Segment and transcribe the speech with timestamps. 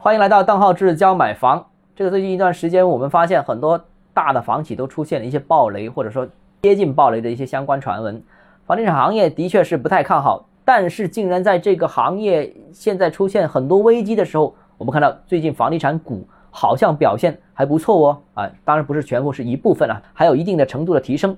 [0.00, 1.66] 欢迎来到邓浩志教买房。
[1.96, 6.24] 这个最近一段时间，我们发现很多大的房企都出现了一些暴雷，或者说
[6.62, 8.22] 接近暴雷的一些相关传闻。
[8.64, 18.18] 房地产行业的确是不太看好，但是竟然在这个行业现在出现很多危机的时候，我们看到最近房地产股好像表现还不错哦。
[18.34, 21.36] 啊，当然不是全部，是一部分啊，还有一定的程度的提升。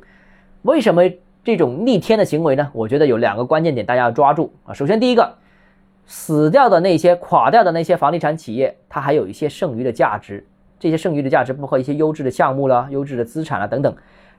[0.62, 1.02] 为什么
[1.42, 2.68] 这种逆天的行为呢？
[2.74, 4.74] 我觉得有两个关键点，大家要抓住啊。
[4.74, 5.36] 首先，第一个。
[6.12, 10.44] 死掉的那些、垮掉的那些房地产企业，它还有一些剩余的价值。
[10.76, 13.94] 这些剩余的价值包括一些优质的项目了、优质的资产了等等。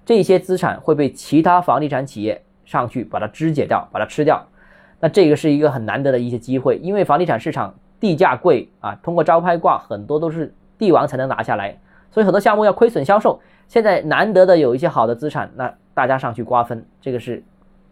[0.05, 4.45] 这些资产会被其他房地产企业上去把它肢解掉、把它吃掉。
[4.99, 11.77] 那这个是一个很难得的一些机会，因为房地产市场地价贵啊，通过招拍挂很多都是地王才能拿下来，
[12.11, 13.39] 所以很多项目要亏损销售。
[13.69, 17.41] 现在难得的有一些好的资产，那大家上去瓜分，这个是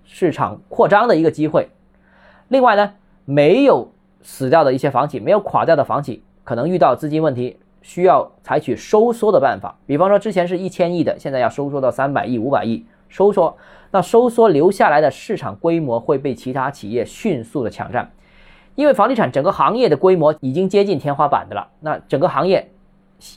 [0.04, 1.70] 市场扩张的一个机会。
[2.50, 2.92] 另外呢？
[3.30, 3.88] 没有
[4.24, 9.78] 死掉的一些房企，没有垮掉的房企，可能遇到资金问题，需要采取收缩的办法。
[9.86, 13.56] 比方说，之前是一千亿的，现在要收缩到三百亿、五百亿，收缩。
[13.92, 18.12] 那收缩留下来的市场规模会被其他企业迅速的抢占，
[18.74, 21.68] 因为房地产整个行业的规模已经接近天花板的了。
[21.82, 22.72] 那整个行业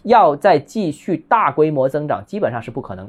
[0.05, 3.06] 要再继续大规模增长，基本上是不可能。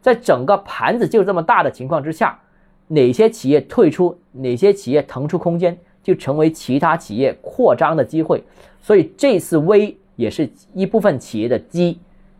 [0.00, 2.38] 在整个盘子就这么大的情况之下，
[2.86, 5.76] 哪些企业退出，哪些企业腾出空间？
[6.02, 8.42] 就成为其他企业扩张的机会，
[8.80, 11.98] 所以这次危也是一部分企业的机，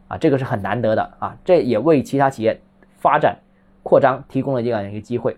[0.09, 2.59] 啊，这个是很难得的啊，这也为其他企业
[2.99, 3.39] 发展
[3.83, 5.37] 扩张提供了这样一个机会。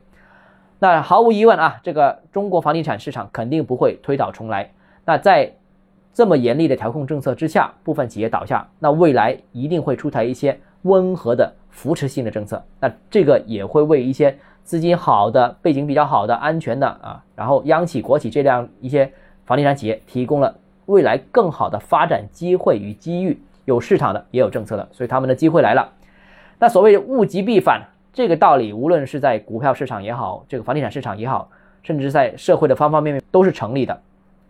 [0.78, 4.70] 那毫无疑问啊，这个中国房地产市场肯定不会推倒重来。
[5.04, 5.52] 那在
[6.12, 14.36] 这么严厉的调控政策之下，部分企业倒下，那未来一定会出台一些温和的扶持性的政策，那这个也会为一些。
[14.64, 19.12] 资金好的、背景比较好的、安全的啊，然后央企、国企这样一些
[19.44, 20.54] 房地产企业提供了
[20.86, 25.92] 未来更好的发展机会与机遇，有市场的也有政策的，所以他们的机会来了。
[26.60, 31.50] 那所谓物极必反这个道理，无论是在股票市场也好，这个房地产市场也好，
[31.82, 34.00] 甚至在社会的方方面面都是成立的。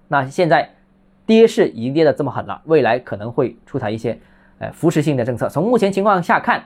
[0.09, 0.69] 那现在
[1.25, 4.21] 跌势已经跌得这么狠了，未来可能会出台一些
[4.62, 5.50] 呃扶持性的政策。
[5.50, 6.62] 从目前情况下看。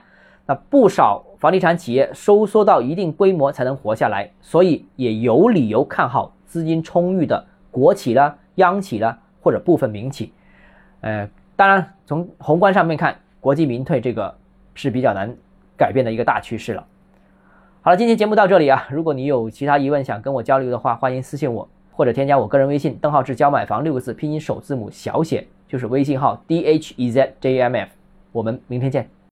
[0.49, 10.31] 那不少房地产企业收缩到一定规模才能活下来，所以也有理由看好资金充裕的国企啦、央企啦或者部分民企。
[11.01, 14.33] 呃，当然从宏观上面看，国际民退这个
[14.73, 15.35] 是比较难
[15.75, 16.87] 改变的一个大趋势了。
[17.81, 27.89] 好了，今天节目到这里啊，如果你有其他疑问想跟我交流的话，欢迎私信我或者添加我个人微信邓浩志教买房六个字拼音首字母小写就是微信号 d h e z j m f，
[28.31, 29.16] 我们明天见。